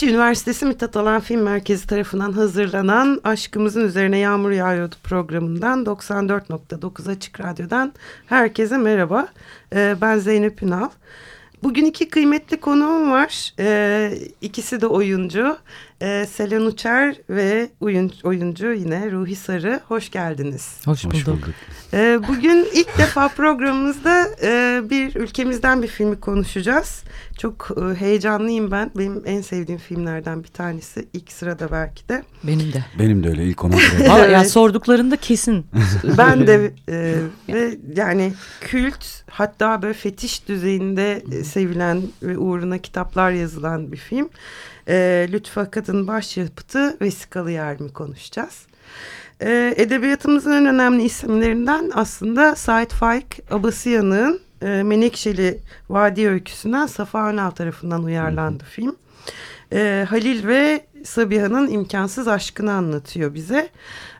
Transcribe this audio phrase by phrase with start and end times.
[0.00, 7.40] Boğaziçi Üniversitesi Mithat Alan Film Merkezi tarafından hazırlanan Aşkımızın Üzerine Yağmur Yağıyordu programından 94.9 Açık
[7.40, 7.92] Radyo'dan
[8.26, 9.28] herkese merhaba.
[9.74, 10.88] Ee, ben Zeynep Ünal.
[11.62, 13.54] Bugün iki kıymetli konuğum var.
[13.58, 15.56] Ee, ikisi de oyuncu.
[16.02, 19.80] Ee, Selen Uçer ve oyun, oyuncu yine Ruhi Sarı.
[19.88, 20.80] Hoş geldiniz.
[20.84, 21.16] Hoş bulduk.
[21.16, 21.48] Hoş bulduk.
[21.92, 27.02] Ee, bugün ilk defa programımızda e, bir ülkemizden bir filmi konuşacağız.
[27.38, 28.90] Çok e, heyecanlıyım ben.
[28.96, 31.08] Benim en sevdiğim filmlerden bir tanesi.
[31.12, 32.22] İlk sırada belki de.
[32.44, 32.84] Benim de.
[32.98, 34.32] Benim de öyle ilk ona evet.
[34.32, 35.66] Yani sorduklarında kesin.
[36.18, 37.14] ben de e,
[37.54, 44.28] ve yani kült hatta böyle fetiş düzeyinde e, sevilen ve uğruna kitaplar yazılan bir film.
[44.88, 48.66] E, Lütfü Akad'ın başyapıtı Vesikalı Yermi konuşacağız.
[49.42, 55.58] E, edebiyatımızın en önemli isimlerinden aslında Said Faik Abasıyan'ın e, Menekşeli
[55.90, 58.96] Vadi Öyküsü'nden Safa Önal tarafından uyarlandı film.
[59.72, 63.68] E, Halil ve Sabiha'nın imkansız aşkını anlatıyor bize.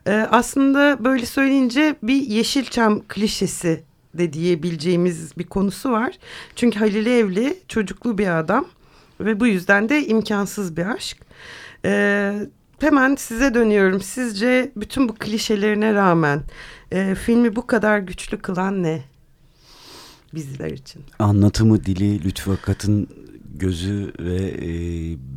[0.06, 3.82] E, aslında böyle söyleyince bir Yeşilçam klişesi
[4.14, 6.18] de diyebileceğimiz bir konusu var.
[6.56, 8.66] Çünkü Halil evli, çocuklu bir adam
[9.20, 11.16] ve bu yüzden de imkansız bir aşk.
[11.84, 12.32] E,
[12.80, 14.00] hemen size dönüyorum.
[14.00, 16.42] Sizce bütün bu klişelerine rağmen
[16.92, 19.04] e, filmi bu kadar güçlü kılan ne?
[20.34, 21.02] Bizler için.
[21.18, 23.08] Anlatımı, dili, Lütfü Akat'ın
[23.54, 24.70] gözü ve e,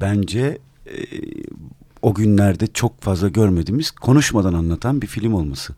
[0.01, 0.97] bence e,
[2.01, 5.75] o günlerde çok fazla görmediğimiz konuşmadan anlatan bir film olması.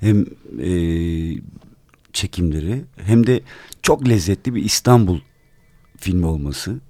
[0.00, 0.26] Hem
[0.62, 0.70] e,
[2.12, 3.40] çekimleri hem de
[3.82, 5.20] çok lezzetli bir İstanbul
[5.96, 6.80] filmi olması.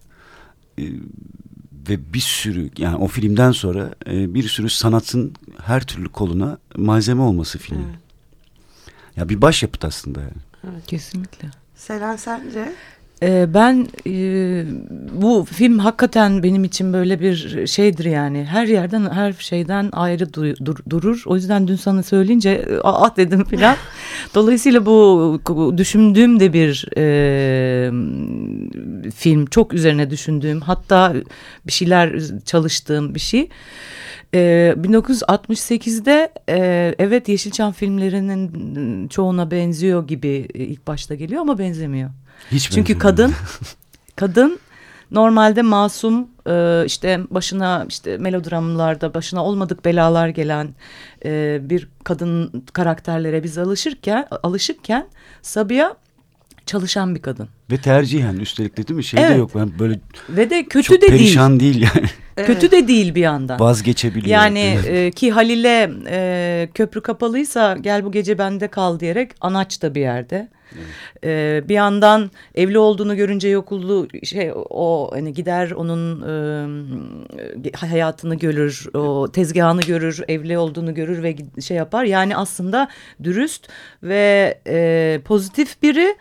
[0.79, 0.83] E,
[1.89, 7.23] ve bir sürü yani o filmden sonra e, bir sürü sanatın her türlü koluna malzeme
[7.23, 7.85] olması filmin.
[7.85, 7.99] Evet.
[9.17, 10.33] Ya bir başyapıt aslında yani.
[10.65, 10.87] Evet.
[10.87, 11.49] Kesinlikle.
[11.75, 12.73] Selen sence?
[13.23, 14.65] Ee, ben e,
[15.13, 20.55] bu film hakikaten benim için böyle bir şeydir yani her yerden her şeyden ayrı dur,
[20.65, 23.77] dur, durur o yüzden dün sana söyleyince ah dedim filan
[24.35, 25.41] dolayısıyla bu
[25.77, 27.91] düşündüğüm de bir e,
[29.11, 31.15] film çok üzerine düşündüğüm hatta
[31.67, 33.49] bir şeyler çalıştığım bir şey.
[34.35, 42.11] Ee, 1968'de e, evet Yeşilçam filmlerinin çoğuna benziyor gibi ilk başta geliyor ama benzemiyor.
[42.53, 43.35] Hiç Çünkü kadın
[44.17, 44.59] kadın
[45.11, 50.75] normalde masum e, işte başına işte melodramlarda başına olmadık belalar gelen
[51.25, 55.09] e, bir kadın karakterlere biz alışırken alışıkken
[55.43, 55.97] Sabiha
[56.69, 57.49] çalışan bir kadın.
[57.71, 59.05] Ve tercihen üstelik de değil mi?
[59.05, 59.31] Şey evet.
[59.31, 59.51] de yok.
[59.55, 61.75] Ben böyle Ve de kötü çok de perişan değil.
[61.75, 62.09] değil yani.
[62.37, 62.47] Evet.
[62.47, 63.61] Kötü de değil bir yandan.
[63.61, 64.27] Vazgeçebiliyor.
[64.27, 69.95] Yani e, ki Halil'e e, köprü kapalıysa gel bu gece bende kal diyerek anaç da
[69.95, 70.49] bir yerde.
[71.25, 76.23] Ee, bir yandan evli olduğunu görünce yokullu şey o hani gider onun
[77.65, 82.05] e, hayatını görür, o tezgahını görür, evli olduğunu görür ve şey yapar.
[82.05, 82.89] Yani aslında
[83.23, 83.69] dürüst
[84.03, 84.59] ve
[85.25, 86.17] pozitif biri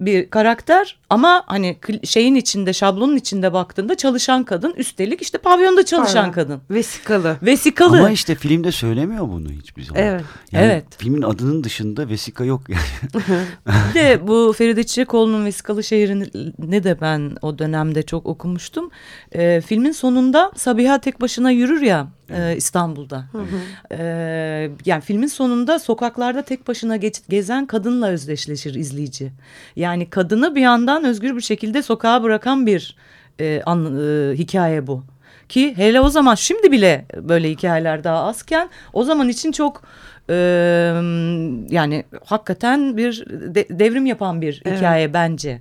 [0.00, 6.14] bir karakter ama hani şeyin içinde şablonun içinde baktığında çalışan kadın üstelik işte pavyonda çalışan
[6.14, 6.32] Pardon.
[6.32, 6.60] kadın.
[6.70, 7.36] Vesikalı.
[7.42, 7.98] Vesikalı.
[7.98, 10.02] Ama işte filmde söylemiyor bunu hiçbir zaman.
[10.02, 10.24] Evet.
[10.52, 10.84] Yani evet.
[10.98, 13.24] Filmin adının dışında vesika yok yani.
[13.90, 18.90] bir de bu Feride Çiçekoğlu'nun Vesikalı Şehri'ni de ben o dönemde çok okumuştum.
[19.32, 23.24] Ee, filmin sonunda Sabiha tek başına yürür ya e, İstanbul'da.
[23.32, 23.94] Hı hı.
[23.94, 29.32] E, yani filmin sonunda sokaklarda tek başına geç, gezen kadınla özdeşleşir izleyici.
[29.76, 32.96] Yani kadını bir yandan özgür bir şekilde sokağa bırakan bir
[33.40, 35.04] e, an, e, hikaye bu.
[35.48, 39.82] Ki hele o zaman şimdi bile böyle hikayeler daha azken o zaman için çok
[40.30, 40.34] e,
[41.70, 44.78] yani hakikaten bir de, devrim yapan bir evet.
[44.78, 45.60] hikaye bence.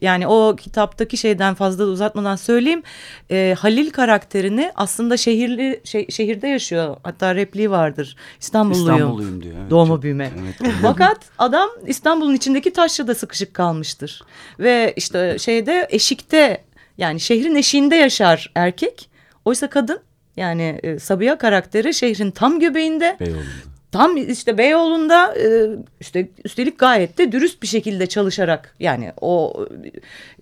[0.00, 2.82] Yani o kitaptaki şeyden fazla uzatmadan söyleyeyim.
[3.30, 6.96] E, Halil karakterini aslında şehirli şey, şehirde yaşıyor.
[7.02, 8.16] Hatta repliği vardır.
[8.40, 8.96] İstanbulluyum.
[8.96, 9.54] İstanbulluyum diyor.
[9.60, 9.70] Evet.
[9.70, 10.30] Doğma büyüme.
[10.42, 10.72] Evet.
[10.82, 14.22] Fakat adam İstanbul'un içindeki Taşra'da sıkışık kalmıştır.
[14.58, 16.64] Ve işte şeyde eşikte
[16.98, 19.10] yani şehrin eşiğinde yaşar erkek.
[19.44, 20.00] Oysa kadın
[20.36, 23.16] yani e, Sabiha karakteri şehrin tam göbeğinde.
[23.20, 25.68] Beyoğlu'nda tam işte Beyoğlu'nda e,
[26.00, 29.66] işte üstelik gayet de dürüst bir şekilde çalışarak yani o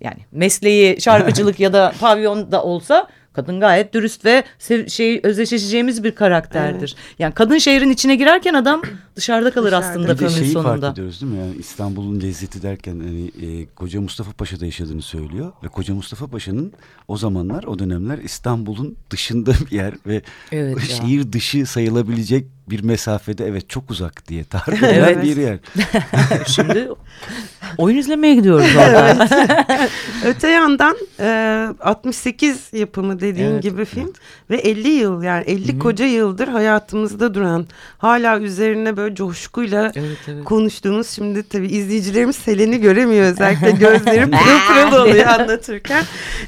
[0.01, 4.43] yani mesleği şarkıcılık ya da pavyonda olsa kadın gayet dürüst ve
[4.87, 6.95] şey özdeşleşeceğimiz bir karakterdir.
[7.19, 8.81] Yani kadın şehrin içine girerken adam
[9.15, 9.87] dışarıda kalır Dışarıda.
[9.87, 10.79] aslında Bir de şeyi sonunda.
[10.81, 11.39] fark ediyoruz değil mi?
[11.39, 13.31] Yani İstanbul'un lezzeti derken hani
[13.61, 15.51] e, Koca Mustafa Paşa'da yaşadığını söylüyor.
[15.63, 16.73] Ve Koca Mustafa Paşa'nın
[17.07, 20.21] o zamanlar o dönemler İstanbul'un dışında bir yer ve
[20.51, 20.95] Evet ya.
[20.95, 25.23] şehir dışı sayılabilecek bir mesafede evet çok uzak diye tarif edilen Evet.
[25.23, 25.59] bir yer.
[26.47, 26.89] Şimdi
[27.77, 29.27] oyun izlemeye gidiyoruz orada.
[30.25, 34.13] Öte yandan e, 68 yapımı dediğin Evet, gibi film
[34.49, 37.67] ve 50 yıl yani 50 koca yıldır hayatımızda duran
[37.97, 40.43] hala üzerine böyle coşkuyla evet evet.
[40.43, 46.03] konuştuğumuz şimdi tabii izleyicilerimiz Selen'i göremiyor özellikle gözleri pırıl pırıl oluyor anlatırken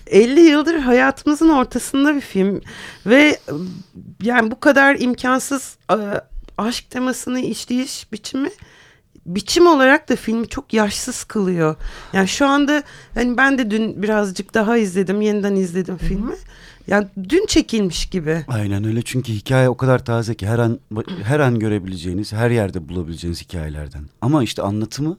[0.07, 2.61] 50 yıldır hayatımızın ortasında bir film
[3.05, 3.39] ve
[4.21, 5.97] yani bu kadar imkansız e,
[6.57, 8.49] aşk temasını işleyiş biçimi
[9.25, 11.75] biçim olarak da filmi çok yaşsız kılıyor.
[12.13, 16.35] Yani şu anda hani ben de dün birazcık daha izledim, yeniden izledim filmi.
[16.87, 18.45] Yani dün çekilmiş gibi.
[18.47, 20.79] Aynen öyle çünkü hikaye o kadar taze ki her an
[21.23, 24.03] her an görebileceğiniz, her yerde bulabileceğiniz hikayelerden.
[24.21, 25.17] Ama işte anlatımı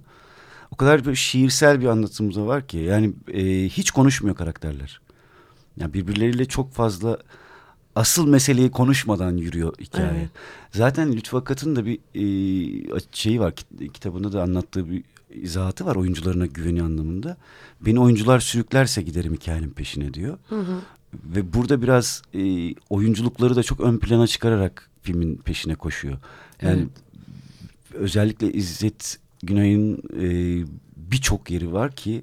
[0.70, 5.00] o kadar böyle şiirsel bir anlatımı da var ki yani e, hiç konuşmuyor karakterler.
[5.76, 7.18] Yani birbirleriyle çok fazla
[7.96, 10.18] asıl meseleyi konuşmadan yürüyor hikaye.
[10.18, 10.30] Evet.
[10.72, 15.96] Zaten Lütfü Akat'ın da bir e, şeyi var kit- kitabında da anlattığı bir izahatı var
[15.96, 17.36] oyuncularına güveni anlamında.
[17.80, 20.38] Beni oyuncular sürüklerse giderim hikayenin peşine diyor.
[21.14, 26.18] Ve burada biraz e, oyunculukları da çok ön plana çıkararak filmin peşine koşuyor.
[26.62, 26.86] Yani
[27.94, 30.26] özellikle İzzet Günay'ın e,
[30.96, 32.22] birçok yeri var ki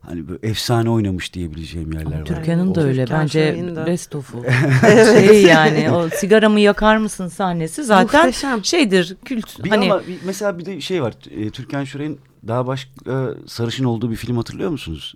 [0.00, 2.24] hani böyle efsane oynamış diyebileceğim yerler var.
[2.24, 4.44] Türkan'ın da O öyle Türkan bence best of'u.
[5.20, 8.64] şey yani o sigaramı yakar mısın sahnesi zaten Muhteşem.
[8.64, 9.64] şeydir kült.
[9.64, 11.14] Bir hani ama bir- mesela bir de şey var.
[11.30, 15.14] E, Türkan Şoray'ın daha başka sarışın olduğu bir film hatırlıyor musunuz?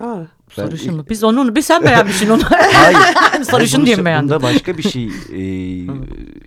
[0.00, 0.22] Aa,
[0.54, 1.04] sarışın ilk- mı?
[1.10, 2.42] Biz onu bir sen beğenmişsin onu.
[2.74, 3.44] Hayır.
[3.44, 4.28] sarışın Bunu diye mi beğendin?
[4.30, 5.40] Bunda başka bir şey e,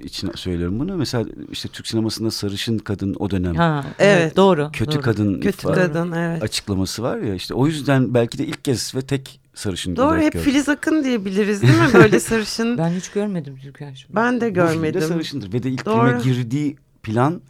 [0.04, 0.98] için söylüyorum bunu.
[0.98, 4.18] Mesela işte Türk sinemasında sarışın kadın o dönem Ha, Evet.
[4.22, 4.36] evet.
[4.36, 4.70] doğru.
[4.74, 5.02] kötü doğru.
[5.02, 6.44] kadın kötü ifade- kadın evet.
[6.44, 10.34] açıklaması var ya işte o yüzden belki de ilk kez ve tek sarışın Doğru hep
[10.34, 10.46] gördüm.
[10.46, 12.78] Filiz Akın diyebiliriz değil mi böyle sarışın?
[12.78, 14.16] Ben hiç görmedim Türkan şimdi.
[14.16, 15.02] ben de Bu filmde görmedim.
[15.02, 16.08] sarışındır ve de ilk Doğru.
[16.08, 17.42] filme girdiği plan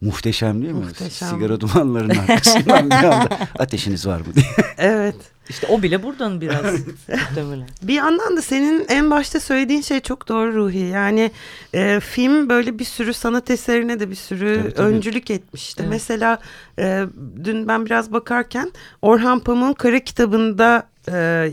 [0.00, 0.80] muhteşem değil mi?
[0.84, 1.28] Muhteşem.
[1.28, 4.46] Sigara dumanlarının arkasından bir anda ateşiniz var mı diye.
[4.78, 5.14] Evet.
[5.50, 6.64] İşte o bile buradan biraz
[7.08, 7.68] muhtemelen.
[7.82, 10.78] Bir yandan da senin en başta söylediğin şey çok doğru Ruhi.
[10.78, 11.30] Yani
[11.74, 14.86] e, film böyle bir sürü sanat eserine de bir sürü Tabii, tabii.
[14.86, 15.80] öncülük etmişti.
[15.82, 15.90] Evet.
[15.90, 16.38] Mesela
[16.78, 17.04] e,
[17.44, 21.50] dün ben biraz bakarken Orhan Pamuk'un Kara kitabında e,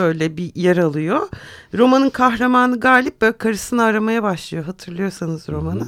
[0.00, 1.28] böyle bir yer alıyor.
[1.78, 5.86] Romanın kahramanı Galip böyle karısını aramaya başlıyor hatırlıyorsanız romanı.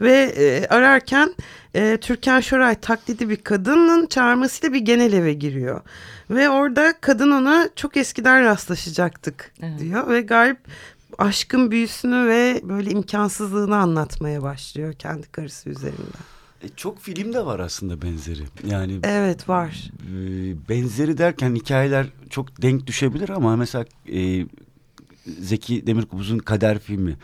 [0.00, 1.34] Ve e, ararken
[1.74, 5.80] e, Türkan Şoray taklidi bir kadının çağırmasıyla bir genel eve giriyor.
[6.30, 9.80] Ve orada kadın ona çok eskiden rastlaşacaktık Evet.
[9.80, 10.08] diyor.
[10.10, 10.58] Ve Galip
[11.18, 16.33] aşkın büyüsünü ve böyle imkansızlığını anlatmaya başlıyor kendi karısı üzerinden.
[16.64, 18.42] E, çok film de var aslında benzeri.
[18.68, 19.90] Yani Evet var.
[20.08, 20.14] e,
[20.68, 24.46] benzeri derken hikayeler çok denk düşebilir ama mesela e,
[25.40, 27.16] Zeki Demirkubuz'un Kader filmi.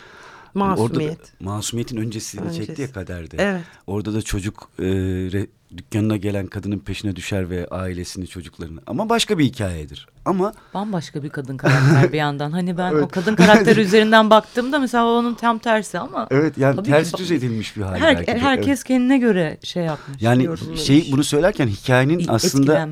[0.55, 1.11] Masumiyet.
[1.11, 2.67] Orada da, Masumiyet'in öncesini Öncesi.
[2.67, 3.37] çekti ya Kader'de.
[3.39, 3.63] Evet.
[3.87, 8.81] Orada da çocuk e, re- dükkanına gelen kadının peşine düşer ve ailesini çocuklarını.
[8.87, 10.07] Ama başka bir hikayedir.
[10.25, 12.51] Ama Bambaşka bir kadın karakter bir yandan.
[12.53, 13.11] Hani ben o Evet.
[13.13, 17.19] kadın karakteri üzerinden baktığımda mesela onun tam tersi ama evet yani Tabii ki ters ba-
[17.19, 17.95] düz edilmiş bir hal.
[17.97, 18.39] her, belki de.
[18.39, 18.85] herkes Evet.
[18.85, 20.23] kendine göre şey yapmış.
[20.23, 22.89] Yani şey bunu söylerken hikayenin aslında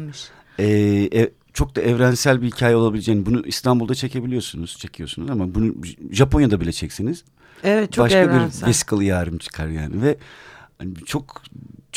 [0.58, 0.64] e,
[1.14, 5.74] e, çok da evrensel bir hikaye olabileceğini bunu İstanbul'da çekebiliyorsunuz, çekiyorsunuz ama bunu
[6.10, 7.24] Japonya'da bile çekseniz
[7.64, 8.62] Evet çok başka evrensel.
[8.62, 10.16] bir vesikalı yarım çıkar yani ve
[10.78, 11.42] hani çok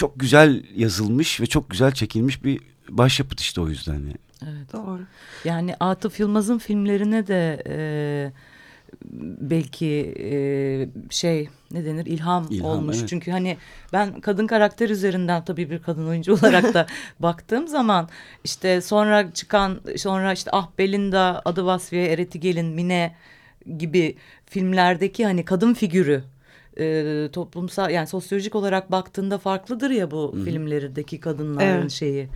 [0.01, 4.13] çok güzel yazılmış ve çok güzel çekilmiş bir başyapıt işte o yüzden yani.
[4.43, 4.74] Evet.
[4.74, 5.01] Doğru.
[5.46, 8.31] Yani Atıf Yılmaz'ın filmlerine de e,
[9.41, 10.31] belki e,
[11.10, 12.98] şey ne denir ilham, İlham, olmuş.
[13.00, 13.10] evet.
[13.10, 13.58] Çünkü hani
[13.93, 16.88] ben kadın karakter üzerinden tabii bir kadın oyuncu olarak da
[17.20, 18.10] baktığım zaman
[18.43, 23.15] işte sonra çıkan sonra işte Ah Belinda, Adı Vasfiye, Ereti Gelin, Mine
[23.77, 24.15] gibi
[24.46, 26.24] filmlerdeki hani kadın figürü
[26.79, 31.91] e, toplumsal yani sosyolojik olarak baktığında farklıdır ya bu filmlerdeki kadınların Evet.
[31.91, 32.27] şeyi.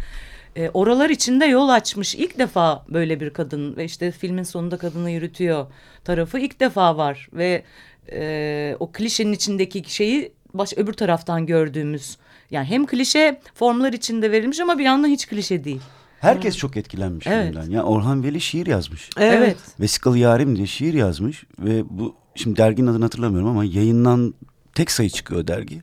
[0.55, 5.11] E, oralar içinde yol açmış ilk defa böyle bir kadın ve işte filmin sonunda kadını
[5.11, 5.65] yürütüyor
[6.03, 7.63] tarafı ilk defa var ve
[8.11, 12.17] e, o klişenin içindeki şeyi baş öbür taraftan gördüğümüz
[12.51, 15.81] yani hem klişe formlar içinde verilmiş ama bir yandan hiç klişe değil.
[16.19, 17.53] Herkes çok etkilenmiş Evet.
[17.53, 17.69] filmden.
[17.69, 19.09] Ya Orhan Veli şiir yazmış.
[19.17, 19.57] Evet.
[19.79, 24.33] Vesikalı Yarim diye şiir yazmış ve bu şimdi derginin adını hatırlamıyorum ama yayınlan
[24.73, 25.81] tek sayı çıkıyor dergi.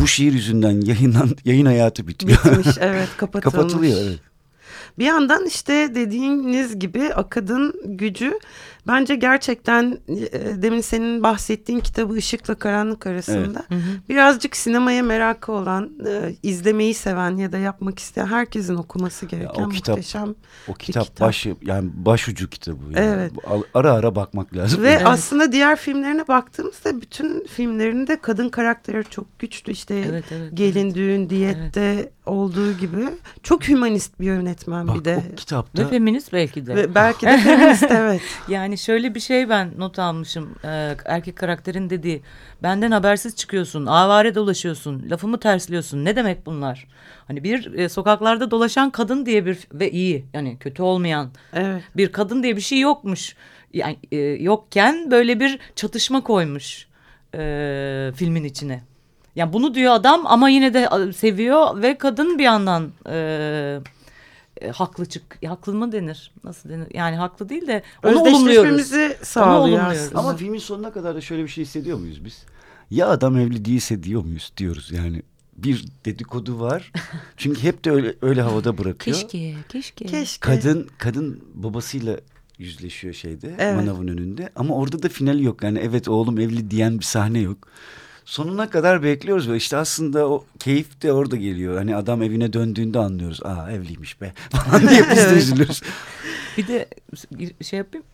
[0.00, 2.38] Bu şiir yüzünden yayınlan, yayın hayatı bitiyor.
[2.44, 3.54] Bitmiş evet kapatılmış.
[3.54, 4.18] Kapatılıyor evet.
[5.00, 8.38] Bir yandan işte dediğiniz gibi akadın gücü
[8.86, 13.64] bence gerçekten e, demin senin bahsettiğin kitabı Işıkla Karanlık arasında
[14.08, 19.68] birazcık sinemaya merakı olan, e, izlemeyi seven ya da yapmak isteyen herkesin okuması gereken o
[19.68, 20.34] kitap- muhteşem.
[20.68, 21.28] O kitap, kitap.
[21.28, 22.84] baş yani başucu kitabı.
[22.84, 22.98] Yani.
[22.98, 23.32] Evet.
[23.74, 24.82] Ara ara bakmak lazım.
[24.82, 29.72] Ve aslında diğer filmlerine baktığımızda bütün filmlerinde kadın karakterleri çok güçlü.
[29.72, 33.08] İşte Evet, evet, gelin düğün diyette olduğu gibi
[33.42, 35.22] çok hümanist bir yönetmen Bak bir de.
[35.32, 36.76] o kitapta Ve feminist belki de.
[36.76, 38.22] Ve belki de feminist evet.
[38.48, 40.54] Yani şöyle bir şey ben not almışım.
[40.64, 42.22] Ee, erkek karakterin dediği.
[42.62, 46.04] Benden habersiz çıkıyorsun, avare dolaşıyorsun, lafımı tersliyorsun.
[46.04, 46.86] Ne demek bunlar?
[47.26, 51.82] Hani bir e, sokaklarda dolaşan kadın diye bir ve iyi yani kötü olmayan Evet.
[51.96, 53.36] bir kadın diye bir şey yokmuş.
[53.72, 56.86] Yani e, yokken böyle bir çatışma koymuş
[57.34, 58.82] e, filmin içine.
[59.40, 63.80] Yani bunu diyor adam ama yine de seviyor ve kadın bir yandan e,
[64.60, 66.32] e, haklı çık haklı mı denir?
[66.44, 66.86] Nasıl denir?
[66.94, 68.86] Yani haklı değil de onu olumluyoruz.
[69.22, 69.98] Sağlıyor olumluyoruz.
[69.98, 70.18] aslında.
[70.18, 72.44] Ama filmin sonuna kadar da şöyle bir şey hissediyor muyuz biz?
[72.90, 75.22] Ya adam evli değilse diyor muyuz diyoruz yani.
[75.56, 76.92] Bir dedikodu var.
[77.36, 79.16] Çünkü hep de öyle, öyle havada bırakıyor.
[79.16, 80.04] Keşke, keşke.
[80.04, 80.40] Keşke.
[80.40, 82.16] Kadın kadın babasıyla
[82.58, 83.76] yüzleşiyor şeyde Evet.
[83.76, 85.62] manavın önünde ama orada da finali yok.
[85.62, 87.68] Yani evet oğlum evli diyen bir sahne yok.
[88.24, 91.76] Sonuna kadar bekliyoruz ve işte aslında o keyif de orada geliyor.
[91.78, 93.40] Hani adam evine döndüğünde anlıyoruz.
[93.44, 95.82] Aa evliymiş be falan diye biz de üzülürüz.
[96.58, 96.88] Bir de
[97.62, 98.06] şey yapayım.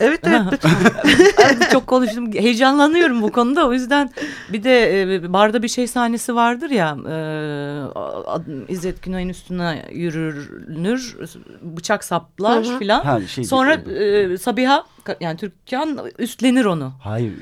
[0.00, 1.68] Evet evet lütfen.
[1.72, 2.32] Çok konuştum.
[2.32, 3.68] Heyecanlanıyorum bu konuda.
[3.68, 4.10] O yüzden
[4.52, 6.96] bir de e, barda bir şey sahnesi vardır ya.
[7.08, 11.16] E, İzzet Günay'ın üstüne yürünür.
[11.62, 13.20] Bıçak saplar filan.
[13.26, 14.84] Şey- Sonra e, Sabiha
[15.20, 16.92] yani Türkan üstlenir onu.
[17.00, 17.32] Hayır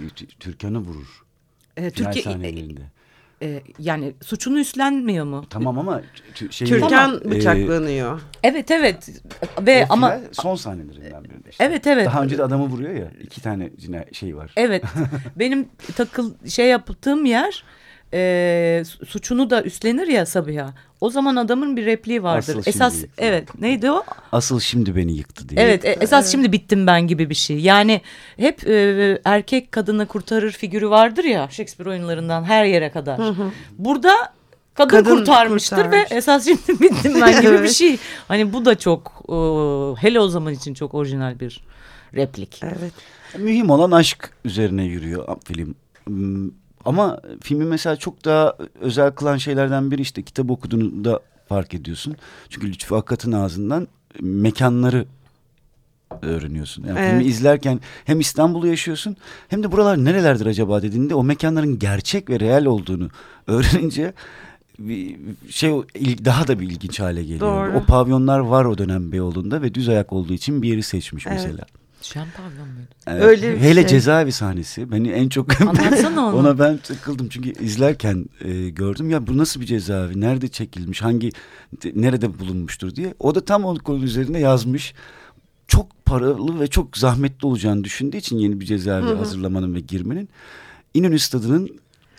[0.41, 1.23] Türkan'ı vurur.
[1.76, 2.81] E, Final Türkiye sahnelerinde.
[3.43, 5.45] e, yani suçunu üstlenmiyor mu?
[5.50, 6.02] Tamam ama
[6.50, 8.21] şey Türkan e, bıçaklanıyor.
[8.43, 9.09] Evet evet.
[9.61, 11.64] Ve o ama son sahnelerinden birinde işte.
[11.64, 12.07] Evet, evet.
[12.07, 13.11] Daha önce de adamı vuruyor ya.
[13.23, 14.52] iki tane yine şey var.
[14.57, 14.85] Evet.
[15.37, 17.64] benim takıl şey yaptığım yer
[18.14, 20.75] e, su- suçunu da üstlenir ya Sabiha.
[21.02, 22.38] O zaman adamın bir repliği vardır.
[22.38, 23.12] Asıl şimdi Esas yıktı.
[23.18, 24.04] evet neydi o?
[24.32, 25.61] Asıl şimdi beni yıktı diye.
[25.61, 27.59] Evet e- esas şimdi bittim ben gibi bir şey.
[27.61, 28.00] Yani
[28.37, 33.21] hep e, erkek kadını kurtarır figürü vardır ya Shakespeare oyunlarından her yere kadar.
[33.78, 34.12] Burada
[34.75, 36.11] kadın, Kadın kurtarmıştır kurtarmış.
[36.12, 37.73] ve esas şimdi bittim ben gibi bir Evet.
[37.73, 37.99] şey.
[38.28, 39.35] Hani bu da çok e,
[40.06, 41.61] hele o zaman için çok orijinal bir
[42.14, 42.61] replik.
[42.62, 42.92] Evet.
[43.38, 45.75] Mühim olan aşk üzerine yürüyor film.
[46.85, 52.17] Ama filmi mesela çok daha özel kılan şeylerden biri işte kitap okuduğunda fark ediyorsun.
[52.49, 53.89] Çünkü Lütfü Akat'ın ağzından
[54.21, 55.07] mekanları
[56.23, 56.85] öğreniyorsun.
[56.85, 57.11] Yani Evet.
[57.11, 59.17] filmi izlerken hem İstanbul'u yaşıyorsun
[59.49, 63.09] hem de buralar nerelerdir acaba dediğinde o mekanların gerçek ve real olduğunu
[63.47, 64.12] öğrenince
[64.79, 65.17] bir
[65.51, 65.73] şey
[66.25, 67.71] daha da bir ilginç hale geliyor.
[67.71, 67.79] Doğru.
[67.79, 71.41] O pavyonlar var o dönem Beyoğlu'nda ve düz ayak olduğu için bir yeri seçmiş Evet.
[71.45, 71.65] mesela.
[72.02, 72.88] Şen pavyon muydu?
[73.06, 73.23] Evet.
[73.25, 73.87] Öyle bir Hele şey.
[73.88, 76.37] cezaevi sahnesi beni en çok Anlatsana onu.
[76.37, 81.30] ona ben takıldım çünkü izlerken e, gördüm ya bu nasıl bir cezaevi nerede çekilmiş hangi
[81.82, 84.94] de- nerede bulunmuştur diye o da tam o konu üzerine yazmış
[85.68, 90.28] çok paralı ve çok zahmetli olacağını düşündüğü için yeni bir cezaevi hazırlamanın ve girmenin
[90.94, 91.68] İnönü Stadı'nın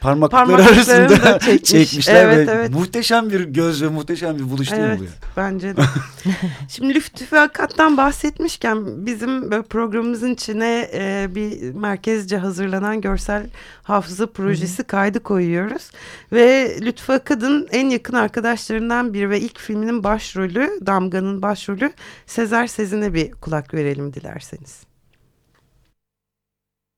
[0.03, 1.63] parmaklıkları Parmaklıklarını da arasında çekmiş.
[1.69, 2.69] çekmişler Evet, ve evet.
[2.69, 5.09] muhteşem bir göz ve muhteşem bir buluş değil mi Evet bu ya?
[5.37, 5.81] bence de.
[6.69, 13.45] Şimdi Lütfü Akat'tan bahsetmişken bizim böyle programımızın içine e, bir merkezce hazırlanan görsel
[13.83, 15.91] hafıza projesi kaydı koyuyoruz.
[16.31, 21.93] Ve Lütfü Akat'ın en yakın arkadaşlarından biri ve ilk filminin başrolü, Damga'nın başrolü
[22.25, 24.92] Sezer Sezin'e bir kulak verelim dilerseniz.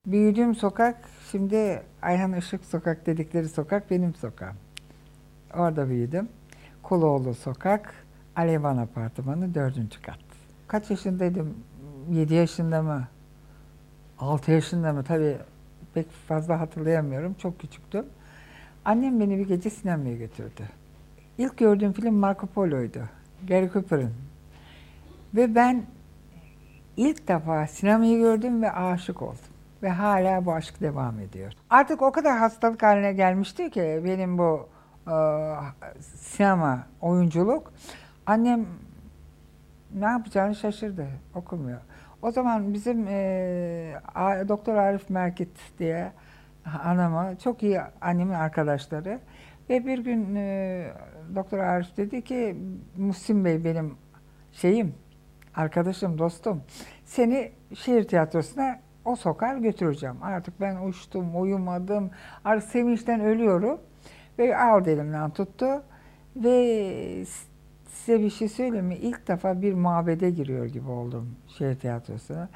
[0.06, 0.96] Büyüdüğüm sokak
[1.30, 4.56] şimdi Ayhan Işık Sokak dedikleri sokak benim sokağım.
[5.54, 6.28] Orada büyüdüm.
[6.82, 7.94] Kuloğlu Sokak,
[8.36, 10.18] Alevan Apartmanı dördüncü kat.
[10.68, 11.54] Kaç yaşındaydım?
[12.10, 13.08] Yedi yaşında mı?
[14.18, 15.04] Altı yaşında mı?
[15.04, 15.36] Tabii
[15.94, 17.34] pek fazla hatırlayamıyorum.
[17.34, 18.06] Çok küçüktüm.
[18.84, 20.68] Annem beni bir gece sinemaya götürdü.
[21.38, 23.00] İlk gördüğüm film Marco Polo'ydu.
[23.48, 24.14] Gary Cooper'ın.
[25.34, 25.82] Ve ben
[26.96, 29.55] ilk defa sinemayı gördüm ve aşık oldum.
[29.86, 31.52] Ve hala bu aşk devam ediyor.
[31.70, 34.68] Artık o kadar hastalık haline gelmişti ki benim bu
[35.06, 35.14] e,
[36.00, 37.72] sinema, oyunculuk.
[38.26, 38.66] Annem
[39.94, 41.06] ne yapacağını şaşırdı.
[41.34, 41.80] Okumuyor.
[42.22, 44.00] O zaman bizim e,
[44.48, 46.12] Doktor Arif Merkit diye
[46.84, 49.20] anamı, çok iyi annemin arkadaşları.
[49.70, 50.86] Ve bir gün e,
[51.34, 52.56] Doktor Arif dedi ki
[52.96, 53.94] Muhsin Bey benim
[54.52, 54.94] şeyim,
[55.54, 56.62] arkadaşım, dostum.
[57.04, 60.22] Seni şehir tiyatrosuna o sokar götüreceğim.
[60.22, 62.10] Artık ben uçtum, uyumadım.
[62.44, 63.80] Artık sevinçten ölüyorum.
[64.38, 65.82] Ve aldı elimden tuttu.
[66.36, 67.24] Ve
[67.86, 68.96] size bir şey söyleyeyim mi?
[68.96, 72.48] İlk defa bir mabede giriyor gibi oldum şehir tiyatrosuna.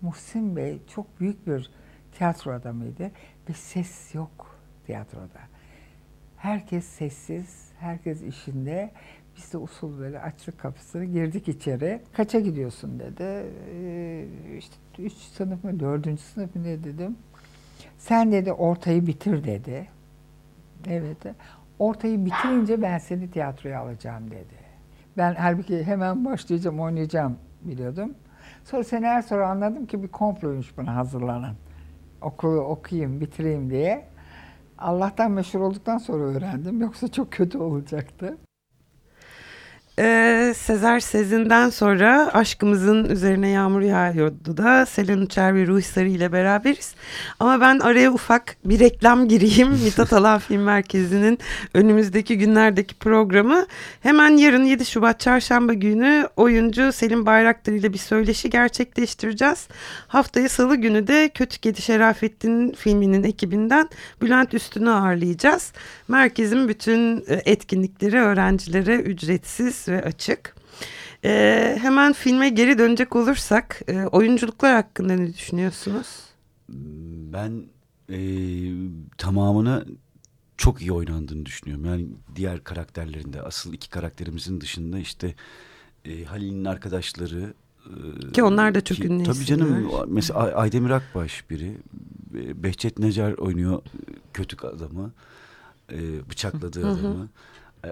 [0.00, 1.70] Muhsin Bey çok büyük bir
[2.12, 3.10] tiyatro adamıydı
[3.48, 5.40] ve ses yok tiyatroda.
[6.36, 8.90] Herkes sessiz, herkes işinde.
[9.36, 12.00] Biz de usul böyle açtık kapısını, girdik içeri.
[12.12, 13.46] Kaça gidiyorsun dedi.
[13.74, 14.26] Ee,
[14.58, 17.16] işte üç sınıf mı, dördüncü sınıf mı ne dedim.
[17.98, 19.88] Sen dedi ortayı bitir dedi.
[20.86, 21.16] Evet.
[21.78, 24.62] Ortayı bitirince ben seni tiyatroya alacağım dedi.
[25.16, 28.14] Ben halbuki hemen başlayacağım, oynayacağım biliyordum.
[28.64, 31.54] Sonra seneler sonra anladım ki bir komploymuş buna hazırlanan.
[32.20, 34.11] Okulu okuyayım, bitireyim diye.
[34.82, 36.80] Allah'tan meşhur olduktan sonra öğrendim.
[36.80, 38.36] Yoksa çok kötü olacaktı.
[39.98, 46.32] Ee, Sezer Sezin'den sonra aşkımızın üzerine yağmur yağıyordu da Selen Uçer ve Ruhi Sarı ile
[46.32, 46.94] beraberiz.
[47.40, 49.68] Ama ben araya ufak bir reklam gireyim.
[49.84, 51.38] Mithat Alan Film Merkezi'nin
[51.74, 53.66] önümüzdeki günlerdeki programı.
[54.00, 59.68] Hemen yarın 7 Şubat Çarşamba günü oyuncu Selim Bayraktar ile bir söyleşi gerçekleştireceğiz.
[60.08, 63.88] Haftaya Salı günü de Kötü Kedi Şerafettin filminin ekibinden
[64.22, 65.72] Bülent Üstün'ü ağırlayacağız.
[66.08, 70.54] Merkezin bütün e, etkinlikleri öğrencilere ücretsiz ve açık.
[71.24, 76.06] Ee, hemen filme geri dönecek olursak e, oyunculuklar hakkında ne düşünüyorsunuz?
[77.32, 77.64] Ben
[78.10, 78.18] e,
[79.18, 79.84] tamamına
[80.56, 81.84] çok iyi oynandığını düşünüyorum.
[81.84, 85.34] Yani diğer karakterlerinde asıl iki karakterimizin dışında işte
[86.04, 87.54] e, Halil'in arkadaşları
[88.28, 91.76] e, Ki onlar da çok ünlü Tabii canım mesela Ay- Aydemir Akbaş biri.
[92.34, 94.00] e, Behçet Necar oynuyor e,
[94.32, 95.12] kötü adamı.
[95.92, 97.28] e, bıçakladığı adamı.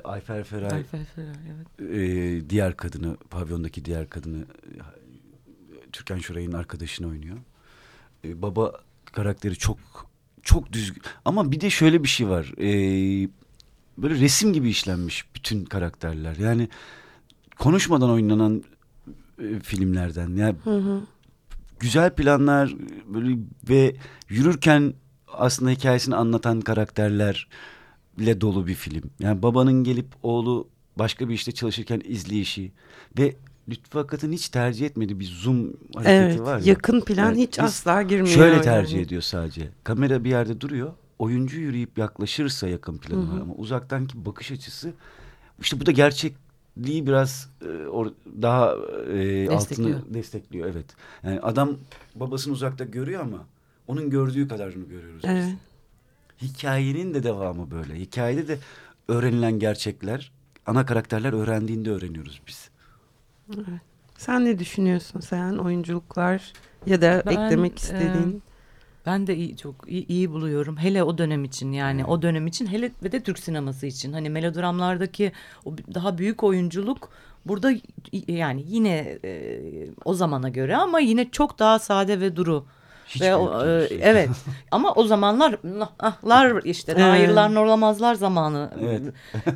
[0.05, 1.35] Ayfer Feray Ayfer Feray,
[1.81, 1.91] evet.
[1.91, 4.45] e, diğer kadını, pavyondaki diğer kadını
[5.93, 7.37] Türkan Şoray'ın arkadaşını oynuyor.
[8.25, 8.73] E, baba
[9.05, 9.79] karakteri çok
[10.43, 11.03] çok düzgün.
[11.25, 12.53] Ama bir de şöyle bir şey var.
[12.59, 12.69] E,
[13.99, 16.37] böyle resim gibi işlenmiş bütün karakterler.
[16.37, 16.69] Yani
[17.59, 18.65] konuşmadan oynanan
[19.39, 20.37] e, filmlerden.
[20.37, 20.57] Yani
[21.81, 22.75] güzel planlar
[23.07, 23.97] böyle ve
[24.29, 24.95] yürürken
[25.27, 26.61] aslında hikayesini anlatan
[28.21, 29.03] karakterlerle dolu bir film.
[29.21, 32.73] Yani babanın gelip oğlu başka bir işte çalışırken izleyişi
[33.19, 33.37] ve
[33.69, 36.65] Lütfü Akat'ın hiç tercih etmediği bir zoom hareketi Evet, var ya.
[36.65, 38.35] yakın plan Evet, hiç asla girmiyor.
[38.37, 39.05] Şöyle tercih yani.
[39.07, 39.69] ediyor sadece.
[39.85, 40.93] Kamera bir yerde duruyor.
[41.19, 44.93] Oyuncu yürüyüp yaklaşırsa yakın planı var ama uzaktanki bakış açısı
[45.61, 48.75] işte bu da gerçekliği biraz e, or- daha
[49.13, 49.99] e, Destekliyor.
[49.99, 50.87] altını destekliyor evet.
[51.25, 51.77] Yani adam
[52.15, 53.39] babasını uzakta görüyor ama
[53.87, 55.55] onun gördüğü kadarını görüyoruz biz.
[56.43, 56.51] Evet.
[56.53, 57.95] Hikayenin de devamı böyle.
[57.95, 58.59] Hikayede de
[59.09, 60.33] öğrenilen gerçekler,
[60.67, 62.71] ana karakterler öğrendiğinde öğreniyoruz biz.
[64.19, 66.53] Sen ne düşünüyorsun sen oyunculuklar
[66.87, 68.43] ya da Ben, eklemek istediğin?
[69.07, 70.77] Ben de iyi, çok iyi, iyi buluyorum.
[70.77, 74.13] Hele o dönem için yani o dönem için hele ve de Türk sineması için.
[74.13, 75.33] Hani melodramlardaki
[75.65, 77.09] o daha büyük oyunculuk
[77.47, 77.73] burada
[78.29, 79.61] yani yine e,
[80.05, 82.67] o zamana göre ama yine çok daha sade ve duru.
[83.15, 84.01] Hiç ve o, e, değil.
[84.05, 84.31] evet
[84.71, 85.57] ama o zamanlar
[85.99, 88.71] ahlar işte hayırlar olamazlar zamanı.
[88.83, 89.03] Evet.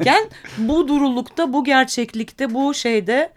[0.04, 3.32] Ken bu durulukta bu gerçeklikte bu şeyde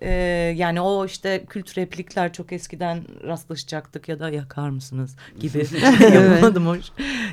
[0.00, 0.10] e,
[0.56, 5.58] yani o işte kült replikler çok eskiden rastlaşacaktık ya da yakar mısınız gibi
[6.14, 6.80] yapamadım hoş.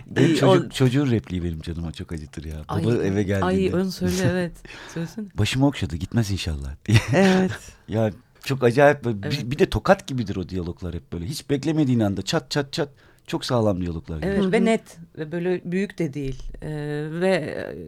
[0.07, 2.55] Benim çocuk, o- çocuğun repliği benim canıma çok acıtır ya.
[2.67, 3.45] Ay, Baba eve geldiğinde.
[3.45, 4.51] Ay ön söyle evet.
[4.93, 5.25] Söylesene.
[5.35, 6.97] Başımı okşadı gitmez inşallah diye.
[7.13, 7.51] Evet.
[7.87, 8.11] ya
[8.47, 9.03] çok acayip.
[9.05, 9.51] böyle bir- Evet.
[9.51, 11.25] Bir, de tokat gibidir o diyaloglar hep böyle.
[11.25, 12.89] Hiç beklemediğin anda çat çat çat
[13.27, 14.19] çok sağlam diyaloglar.
[14.23, 14.51] Evet gelir.
[14.51, 16.69] ve net ve böyle büyük de değil Ee,
[17.11, 17.29] ve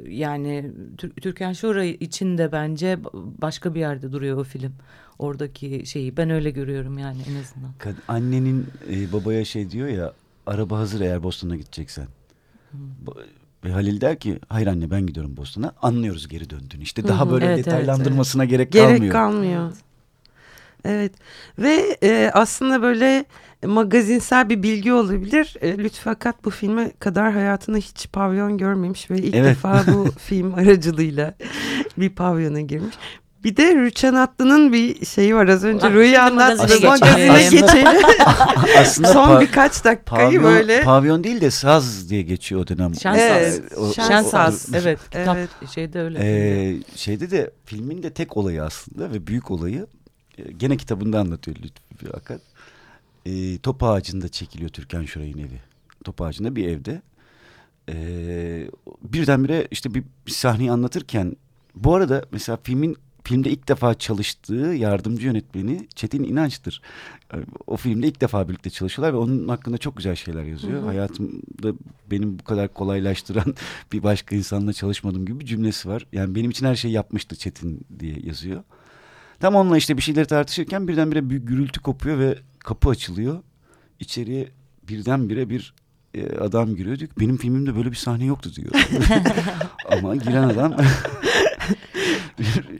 [0.07, 2.99] e, yani Tür Türkan Şoray için de bence
[3.41, 4.73] başka bir yerde duruyor o film.
[5.19, 7.71] Oradaki şeyi ben öyle görüyorum yani en azından.
[7.79, 10.13] Kad- Annenin e, babaya şey diyor ya
[10.47, 12.07] araba hazır eğer Boston'a gideceksen.
[13.65, 15.73] Ve Halil der ki hayır anne ben gidiyorum Boston'a.
[15.81, 16.83] Anlıyoruz geri döndüğünü.
[16.83, 19.13] İşte daha böyle Evet, evet, detaylandırmasına gerek Gerek kalmıyor.
[19.13, 19.65] kalmıyor.
[19.67, 19.88] Evet
[21.59, 23.25] ve e, aslında böyle
[23.65, 25.57] magazinsel bir bilgi olabilir.
[25.61, 29.49] E, Lütfü Akat bu filme kadar hayatında hiç pavyon görmemiş ve ilk Evet.
[29.49, 31.33] defa bu film aracılığıyla
[31.97, 32.95] bir pavyona girmiş.
[33.43, 36.85] Bir de Rüçhan Atlı'nın bir şeyi var az önce Rüyü anlattı.
[36.87, 37.87] magazine geçelim.
[38.79, 40.81] Aslında Son birkaç dakikayı pavyon, böyle.
[40.83, 42.95] pavyon değil de saz diye geçiyor o dönem.
[42.95, 43.21] Şensaz.
[43.27, 44.67] Evet, o- Şensaz.
[44.73, 44.99] o- Evet.
[45.11, 45.49] Kitap Evet.
[45.75, 46.19] şeyde öyle.
[46.21, 49.87] Ee, şeyde de filmin de tek olayı aslında ve büyük olayı
[50.57, 52.39] gene kitabında anlatıyor Lütfü Akar.
[53.25, 55.59] E, top ağacında çekiliyor Türkan Şoray'ın evi.
[56.03, 57.01] Top ağacında bir evde.
[57.89, 58.67] E,
[59.03, 61.35] birdenbire işte bir, bir sahneyi anlatırken
[61.75, 66.81] bu arada mesela filmin filmde ilk defa çalıştığı yardımcı yönetmeni Çetin İnanç'tır.
[67.33, 70.83] E, O filmde ilk defa birlikte çalışıyorlar ve onun hakkında çok güzel şeyler yazıyor.
[70.83, 71.73] Hayatımda
[72.11, 73.55] benim bu kadar kolaylaştıran
[73.93, 76.05] bir başka insanla çalışmadığım gibi bir cümlesi var.
[76.13, 78.63] Yani benim için her şeyi yapmıştı Çetin diye yazıyor.
[79.39, 83.43] Tam onunla işte bir şeyleri tartışırken birdenbire büyük gürültü kopuyor ve kapı açılıyor.
[83.99, 84.47] İçeriye
[84.87, 85.73] birdenbire bir
[86.13, 88.71] e, adam giriyor diyor ki, benim filmimde böyle bir sahne yoktu diyor.
[89.91, 90.75] Ama giren adam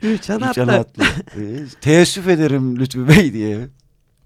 [0.02, 1.04] Rüçhan Rüçhan Atlı.
[1.36, 3.68] E, teessüf ederim Lütfü Bey diye.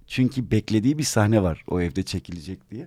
[0.06, 2.82] Çünkü beklediği bir sahne var o evde çekilecek diye.
[2.82, 2.86] E,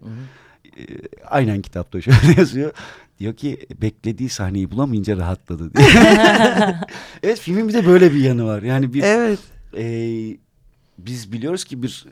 [1.26, 2.72] aynen kitapta şöyle yazıyor.
[3.20, 5.88] Diyor ki beklediği sahneyi bulamayınca rahatladı diye.
[7.24, 8.62] evet filmin bir de böyle bir yanı var.
[8.64, 9.40] Yani bir Evet.
[9.78, 10.38] e,
[10.98, 12.06] biz biliyoruz ki bir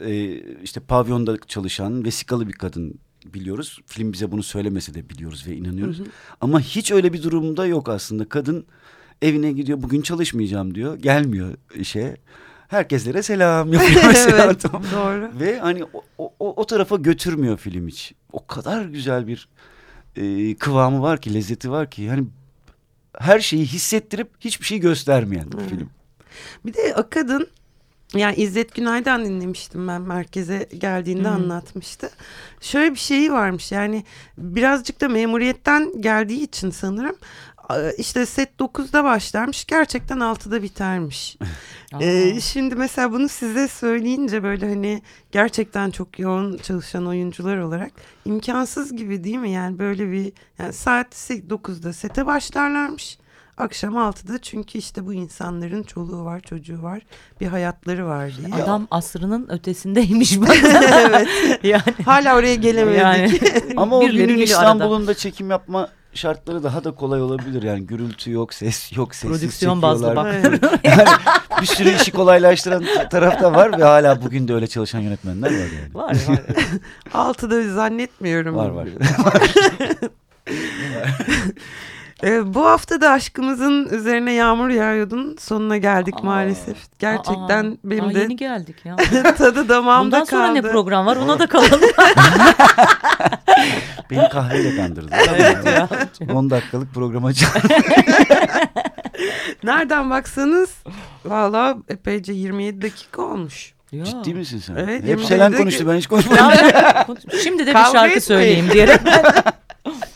[0.00, 2.94] e, işte pavyonda çalışan vesikalı bir kadın
[3.34, 3.78] biliyoruz.
[3.86, 6.00] Film bize bunu söylemese de biliyoruz ve inanıyoruz.
[6.40, 8.28] Ama hiç öyle bir durumda yok aslında.
[8.28, 8.66] Kadın
[9.22, 10.96] evine gidiyor bugün çalışmayacağım diyor.
[10.98, 12.16] Gelmiyor işe.
[12.68, 14.44] Herkeslere selam yapıyor mesela.
[14.44, 14.60] evet.
[14.62, 14.82] Tamam.
[14.94, 15.30] Doğru.
[15.40, 18.14] Ve hani o, o, o tarafa götürmüyor film hiç.
[18.32, 19.48] O kadar güzel bir
[20.16, 22.02] e, kıvamı var ki, lezzeti var ki.
[22.02, 22.26] Yani
[23.18, 25.90] her şeyi hissettirip hiçbir şey göstermeyen bir film.
[26.66, 27.48] Bir de Akad'ın
[28.14, 32.10] yani İzzet Günay'dan dinlemiştim ben merkeze geldiğinde anlatmıştı.
[32.60, 34.04] Şöyle bir şeyi varmış yani
[34.38, 37.16] birazcık da memuriyetten geldiği için sanırım
[37.98, 41.36] işte set 9'da başlarmış gerçekten 6'da bitermiş.
[42.00, 45.02] Ee, şimdi mesela bunu size söyleyince böyle hani
[45.32, 47.92] gerçekten çok yoğun çalışan oyuncular olarak
[48.24, 49.50] imkansız gibi değil mi?
[49.50, 53.18] Yani böyle bir yani saat 9'da sete başlarlarmış.
[53.58, 57.00] Akşam 6'da çünkü işte bu insanların çoluğu var, çocuğu var,
[57.40, 58.62] bir hayatları var diye.
[58.62, 60.56] Adam asrının ötesindeymiş bak.
[60.92, 61.28] evet.
[61.62, 61.82] yani.
[62.04, 63.00] Hala oraya gelemedik.
[63.00, 63.38] Yani.
[63.76, 64.44] Ama o günün geliyor arada.
[64.44, 67.62] İstanbul'un da çekim yapma şartları daha da kolay olabilir.
[67.62, 70.42] Yani gürültü yok, ses yok, sessiz Prodüksiyon bazlı çekiyorlar.
[70.44, 70.60] bak.
[70.62, 70.80] Evet.
[70.84, 71.04] Yani
[71.60, 75.54] bir sürü işi kolaylaştıran taraf da var ve hala bugün de öyle çalışan yönetmenler var
[75.54, 75.94] yani.
[75.94, 76.40] Var var.
[77.14, 78.56] Altıda zannetmiyorum.
[78.56, 78.88] Var var.
[82.24, 86.22] Ee, bu hafta da aşkımızın üzerine yağmur yağıyordun sonuna geldik Aa.
[86.22, 86.76] maalesef.
[86.98, 88.96] Gerçekten Aa, benim aa, de Yeni geldik ya.
[89.38, 90.54] tadı damağımda Bundan sonra kaldı.
[90.54, 91.80] ne program var ona da kalalım.
[94.10, 95.14] Beni kahveyle kandırdı.
[95.36, 95.88] evet ya.
[96.34, 97.30] 10 dakikalık programa
[99.62, 100.70] Nereden baksanız
[101.24, 103.72] valla epeyce 27 dakika olmuş.
[103.92, 104.04] Ya.
[104.04, 104.76] Ciddi misin sen?
[104.76, 106.44] Evet, Hep Selen konuştu ben hiç konuşmadım.
[107.42, 109.00] Şimdi de bir şarkı söyleyeyim diyerek.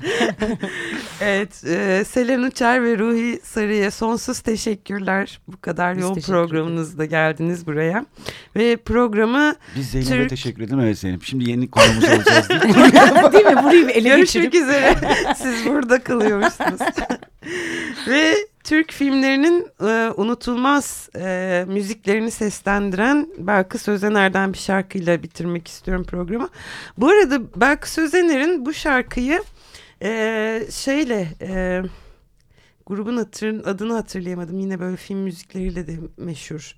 [1.20, 5.40] Evet, e, Selen Uçar ve Ruhi Sarı'ya sonsuz teşekkürler.
[5.48, 8.06] Bu kadar Biz yoğun programınızda geldiniz buraya.
[8.56, 10.80] Ve programı Biz Zeynep'e Türk- teşekkür ederim.
[10.80, 11.24] Evet Zeynep.
[11.24, 12.92] Şimdi yeni konumuz olacağız değil mi?
[13.32, 13.62] Değil mi?
[13.62, 14.54] Burayı bir ele görüşmek geçirip.
[14.68, 14.94] üzere.
[15.36, 16.80] Siz burada kalıyormuşsunuz.
[18.08, 18.34] ve
[18.64, 26.48] Türk filmlerinin e, unutulmaz e, müziklerini seslendiren Belkı Sözener'den bir şarkıyla bitirmek istiyorum programı.
[26.98, 29.42] Bu arada Belkı Sözener'in bu şarkıyı
[30.02, 31.82] e, şeyle e,
[32.86, 34.58] grubun hatırın, adını hatırlayamadım.
[34.58, 36.76] Yine böyle film müzikleriyle de meşhur.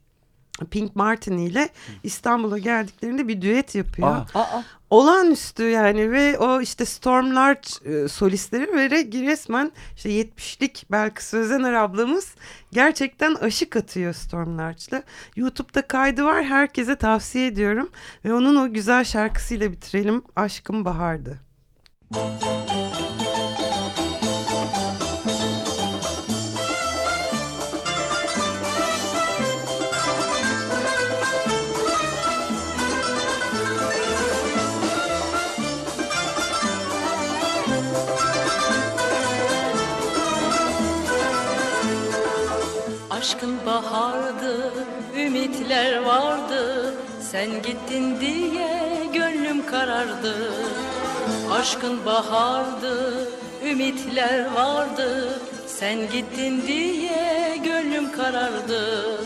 [0.71, 1.69] Pink Martin ile
[2.03, 4.09] İstanbul'a geldiklerinde bir düet yapıyor.
[4.09, 10.11] Aa, Aa, Olağanüstü yani ve o işte Storm Larch e, solistleri ve re- resmen işte
[10.11, 12.35] 70'lik Belkıs Sözener ablamız
[12.73, 15.03] gerçekten aşık atıyor Storm Larch'la.
[15.37, 17.91] YouTube'da kaydı var herkese tavsiye ediyorum
[18.25, 20.23] ve onun o güzel şarkısıyla bitirelim.
[20.37, 21.41] Aşkım Bahar'dı.
[43.19, 44.73] Aşkın bahardı,
[45.17, 46.95] ümitler vardı.
[47.31, 48.81] Sen gittin diye
[49.15, 50.35] gönlüm karardı.
[51.53, 53.29] Aşkın bahardı,
[53.67, 55.41] ümitler vardı.
[55.67, 59.21] Sen gittin diye gönlüm karardı.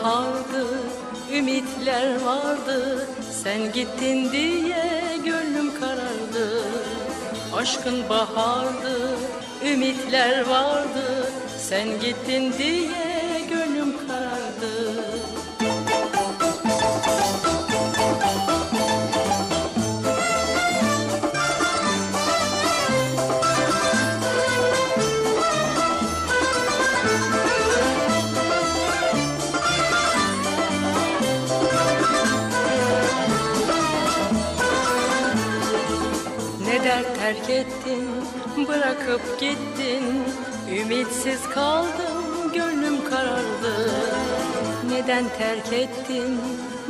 [0.00, 0.66] Bahardı,
[1.32, 3.08] ümitler vardı.
[3.42, 6.64] Sen gittin diye gönlüm karardı.
[7.56, 9.18] Aşkın bahardı,
[9.64, 11.28] ümitler vardı.
[11.58, 13.01] Sen gittin diye
[38.72, 40.04] bırakıp gittin.
[40.80, 43.90] Ümitsiz kaldım, gönlüm karardı.
[44.90, 46.40] Neden terk ettin,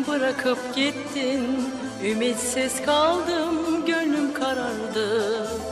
[0.09, 1.69] bırakıp gittin.
[2.05, 5.72] Ümitsiz kaldım, gönlüm karardı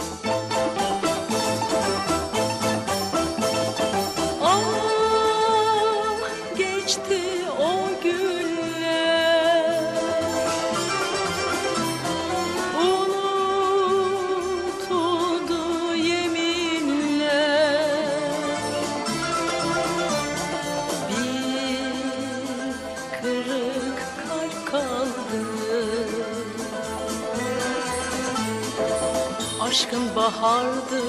[30.81, 31.03] bahardı,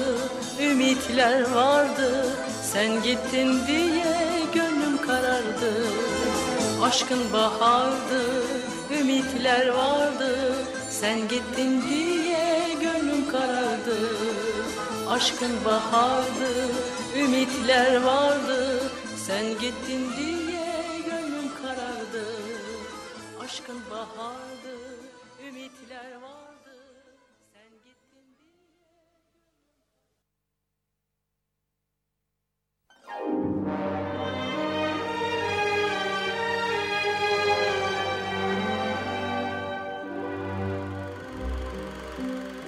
[0.60, 2.36] ümitler vardı.
[2.62, 4.16] Sen gittin diye
[4.54, 5.72] gönlüm karardı.
[6.82, 8.22] Aşkın bahardı,
[9.00, 10.54] ümitler vardı.
[10.90, 13.96] Sen gittin diye gönlüm karardı.
[15.08, 16.68] Aşkın bahardı,
[17.16, 18.80] ümitler vardı.
[19.26, 22.24] Sen gittin diye gönlüm karardı.
[23.44, 24.76] Aşkın bahardı,
[25.48, 26.41] ümitler vardı